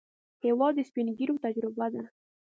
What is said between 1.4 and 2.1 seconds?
تجربه ده.